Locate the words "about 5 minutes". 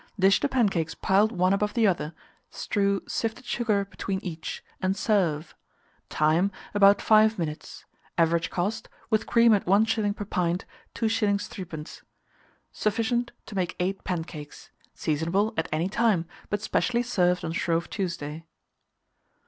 6.73-7.85